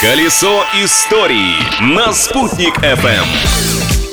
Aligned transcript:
Колесо 0.00 0.62
истории 0.84 1.54
на 1.80 2.12
«Спутник 2.12 2.76
FM. 2.80 3.24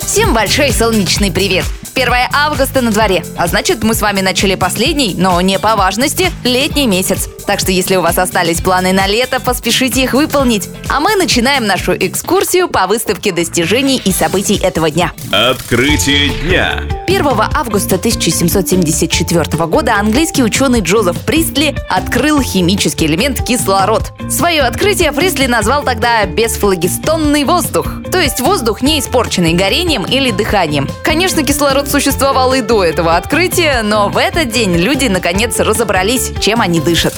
Всем 0.06 0.34
большой 0.34 0.72
солнечный 0.72 1.30
привет! 1.30 1.66
1 1.96 2.12
августа 2.34 2.82
на 2.82 2.92
дворе, 2.92 3.24
а 3.38 3.48
значит 3.48 3.84
мы 3.84 3.94
с 3.94 4.02
вами 4.02 4.22
начали 4.22 4.56
последний, 4.56 5.14
но 5.16 5.40
не 5.42 5.60
по 5.60 5.76
важности, 5.76 6.32
летний 6.44 6.88
месяц. 6.88 7.30
Так 7.46 7.60
что 7.60 7.72
если 7.72 7.98
у 7.98 8.02
вас 8.02 8.18
остались 8.18 8.62
планы 8.62 8.94
на 8.94 9.06
лето, 9.06 9.40
поспешите 9.40 10.04
их 10.04 10.14
выполнить. 10.14 10.70
А 10.90 11.00
мы 11.00 11.16
начинаем 11.16 11.68
нашу 11.68 11.94
экскурсию 11.94 12.68
по 12.68 12.88
выставке 12.88 13.32
достижений 13.32 14.02
и 14.04 14.12
событий 14.12 14.56
этого 14.56 14.90
дня. 14.90 15.12
Открытие 15.32 16.30
дня. 16.30 16.84
1 17.08 17.26
августа 17.28 17.96
1774 17.96 19.66
года 19.68 19.96
английский 20.00 20.44
ученый 20.44 20.82
Джозеф 20.82 21.20
Пристли 21.20 21.76
открыл 21.90 22.42
химический 22.42 23.08
элемент 23.08 23.46
кислород. 23.46 24.14
Свое 24.30 24.62
открытие 24.62 25.12
Пристли 25.12 25.46
назвал 25.46 25.84
тогда 25.84 26.26
бесфлагистонный 26.26 27.44
воздух, 27.44 27.88
то 28.14 28.20
есть 28.20 28.42
воздух, 28.42 28.84
не 28.84 29.00
испорченный 29.00 29.54
горением 29.54 30.06
или 30.06 30.30
дыханием. 30.30 30.88
Конечно, 31.04 31.44
кислород 31.44 31.90
существовал 31.90 32.54
и 32.54 32.62
до 32.62 32.84
этого 32.84 33.18
открытия, 33.18 33.82
но 33.82 34.08
в 34.08 34.18
этот 34.18 34.50
день 34.50 34.76
люди 34.76 35.08
наконец 35.08 35.60
разобрались, 35.60 36.32
чем 36.40 36.62
они 36.62 36.80
дышат. 36.80 37.16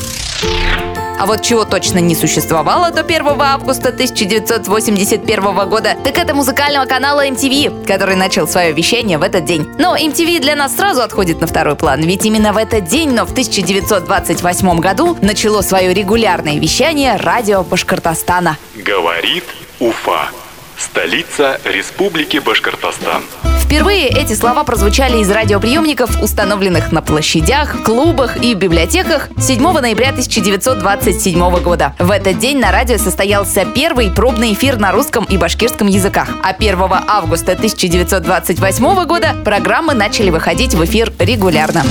А 1.20 1.26
вот 1.26 1.42
чего 1.42 1.66
точно 1.66 2.00
не 2.00 2.16
существовало 2.16 2.92
до 2.92 3.02
1 3.02 3.28
августа 3.42 3.90
1981 3.90 5.70
года, 5.70 5.96
так 6.02 6.18
это 6.18 6.34
музыкального 6.34 6.86
канала 6.86 7.28
MTV, 7.28 7.86
который 7.86 8.16
начал 8.16 8.48
свое 8.48 8.72
вещание 8.72 9.18
в 9.18 9.24
этот 9.24 9.44
день. 9.44 9.68
Но 9.78 9.98
MTV 9.98 10.40
для 10.40 10.56
нас 10.56 10.78
сразу 10.78 11.02
отходит 11.02 11.42
на 11.42 11.48
второй 11.48 11.76
план, 11.76 12.00
ведь 12.04 12.26
именно 12.26 12.54
в 12.54 12.58
этот 12.58 12.86
день, 12.86 13.12
но 13.12 13.26
в 13.26 13.32
1928 13.32 14.80
году, 14.80 15.18
начало 15.22 15.62
свое 15.62 15.94
регулярное 15.94 16.58
вещание 16.58 17.18
радио 17.18 17.64
Башкортостана. 17.64 18.58
Говорит 18.76 19.44
Уфа. 19.82 20.30
Столица 20.78 21.60
Республики 21.64 22.38
Башкортостан. 22.38 23.24
Впервые 23.62 24.08
эти 24.08 24.34
слова 24.34 24.64
прозвучали 24.64 25.18
из 25.18 25.32
радиоприемников, 25.32 26.22
установленных 26.22 26.92
на 26.92 27.02
площадях, 27.02 27.84
клубах 27.84 28.38
и 28.38 28.54
библиотеках 28.54 29.30
7 29.40 29.62
ноября 29.80 30.10
1927 30.10 31.60
года. 31.62 31.96
В 31.98 32.12
этот 32.12 32.38
день 32.38 32.60
на 32.60 32.72
радио 32.72 32.98
состоялся 32.98 33.66
первый 33.66 34.12
пробный 34.12 34.54
эфир 34.54 34.78
на 34.78 34.92
русском 34.92 35.26
и 35.26 35.38
башкирском 35.38 35.88
языках. 35.88 36.30
А 36.44 36.50
1 36.50 36.78
августа 37.08 37.54
1928 37.54 39.06
года 39.06 39.36
программы 39.44 39.94
начали 39.94 40.30
выходить 40.30 40.76
в 40.76 40.86
эфир 40.86 41.12
регулярно. 41.20 41.84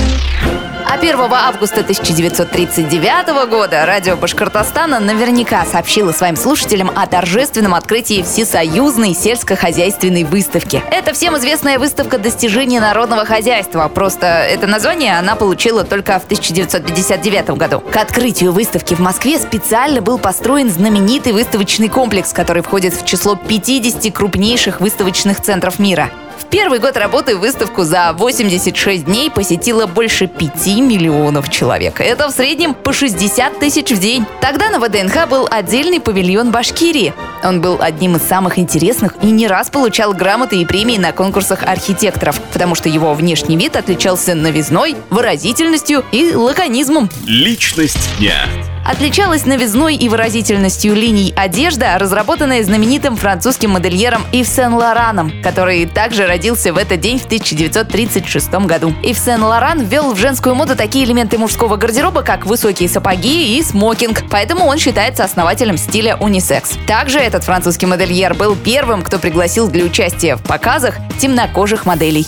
А 0.87 0.93
1 0.93 1.19
августа 1.19 1.81
1939 1.81 3.49
года 3.49 3.87
радио 3.87 4.15
Башкортостана 4.15 4.99
наверняка 4.99 5.65
сообщило 5.65 6.11
своим 6.11 6.35
слушателям 6.35 6.91
о 6.95 7.07
торжественном 7.07 7.73
открытии 7.73 8.21
Всесоюзной 8.21 9.15
сельскохозяйственной 9.15 10.23
выставки. 10.23 10.83
Это 10.91 11.13
всем 11.13 11.35
известная 11.37 11.79
выставка 11.79 12.19
достижений 12.19 12.79
народного 12.79 13.25
хозяйства. 13.25 13.87
Просто 13.87 14.27
это 14.27 14.67
название 14.67 15.17
она 15.17 15.35
получила 15.35 15.83
только 15.83 16.19
в 16.19 16.25
1959 16.25 17.49
году. 17.57 17.79
К 17.79 17.97
открытию 17.97 18.51
выставки 18.51 18.93
в 18.93 18.99
Москве 18.99 19.39
специально 19.39 20.01
был 20.01 20.19
построен 20.19 20.69
знаменитый 20.69 21.33
выставочный 21.33 21.89
комплекс, 21.89 22.31
который 22.31 22.61
входит 22.61 22.93
в 22.93 23.05
число 23.05 23.35
50 23.35 24.13
крупнейших 24.13 24.81
выставочных 24.81 25.41
центров 25.41 25.79
мира. 25.79 26.11
Первый 26.55 26.79
год 26.79 26.95
работы 26.95 27.35
выставку 27.35 27.83
за 27.83 28.13
86 28.13 29.03
дней 29.03 29.29
посетило 29.29 29.87
больше 29.87 30.27
5 30.27 30.67
миллионов 30.77 31.49
человек. 31.49 31.99
Это 31.99 32.29
в 32.29 32.31
среднем 32.31 32.73
по 32.73 32.93
60 32.93 33.59
тысяч 33.59 33.91
в 33.91 33.99
день. 33.99 34.25
Тогда 34.39 34.69
на 34.69 34.79
ВДНХ 34.79 35.27
был 35.27 35.49
отдельный 35.51 35.99
павильон 35.99 36.51
Башкирии. 36.51 37.13
Он 37.43 37.59
был 37.59 37.79
одним 37.81 38.15
из 38.15 38.21
самых 38.21 38.57
интересных 38.57 39.17
и 39.21 39.31
не 39.31 39.49
раз 39.49 39.69
получал 39.69 40.13
грамоты 40.13 40.61
и 40.61 40.65
премии 40.65 40.97
на 40.97 41.11
конкурсах 41.11 41.61
архитекторов, 41.63 42.39
потому 42.53 42.73
что 42.73 42.87
его 42.87 43.13
внешний 43.13 43.57
вид 43.57 43.75
отличался 43.75 44.33
новизной, 44.33 44.95
выразительностью 45.09 46.05
и 46.13 46.33
лаконизмом. 46.33 47.09
Личность 47.25 48.17
дня. 48.17 48.47
Отличалась 48.85 49.45
новизной 49.45 49.95
и 49.95 50.07
выразительностью 50.07 50.93
линий 50.93 51.33
одежда, 51.35 51.97
разработанная 51.97 52.63
знаменитым 52.63 53.17
французским 53.17 53.71
модельером 53.71 54.21
Ив 54.31 54.47
Сен-Лораном, 54.47 55.41
который 55.41 55.87
также 55.87 56.27
родился 56.27 56.71
в 56.71 56.77
этот 56.77 56.99
день 56.99 57.17
в 57.17 57.25
1936 57.25 58.51
году. 58.67 58.93
Ив 59.01 59.17
Сен-Лоран 59.17 59.81
ввел 59.81 60.13
в 60.13 60.19
женскую 60.19 60.53
моду 60.53 60.75
такие 60.75 61.05
элементы 61.05 61.39
мужского 61.39 61.77
гардероба, 61.77 62.21
как 62.21 62.45
высокие 62.45 62.87
сапоги 62.87 63.57
и 63.57 63.63
смокинг, 63.63 64.23
поэтому 64.29 64.65
он 64.65 64.77
считается 64.77 65.23
основателем 65.23 65.77
стиля 65.77 66.15
унисекс. 66.17 66.77
Также 66.85 67.17
этот 67.17 67.43
французский 67.43 67.87
модельер 67.87 68.35
был 68.35 68.55
первым, 68.55 69.01
кто 69.01 69.17
пригласил 69.17 69.67
для 69.67 69.83
участия 69.83 70.35
в 70.35 70.43
показах 70.43 70.97
темнокожих 71.19 71.87
моделей. 71.87 72.27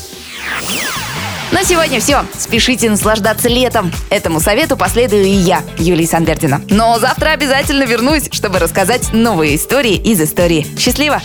На 1.52 1.64
сегодня 1.64 2.00
все. 2.02 2.26
Спешите 2.38 2.90
наслаждаться 2.90 3.48
летом. 3.48 3.92
Этому 4.10 4.42
совету 4.42 4.76
последую 4.76 5.24
и 5.24 5.30
я, 5.30 5.64
Юлия 5.78 6.06
Санбердина. 6.06 6.62
Но 6.70 7.00
завтра 7.00 7.30
обязательно 7.30 7.84
вернусь, 7.84 8.28
чтобы 8.32 8.60
рассказать 8.60 9.14
новые 9.14 9.56
истории 9.56 9.96
из 9.96 10.22
истории. 10.22 10.68
Счастливо! 10.78 11.22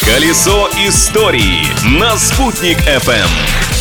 Колесо 0.00 0.68
истории 0.86 1.66
на 1.98 2.16
«Спутник 2.16 2.78
FM. 2.78 3.73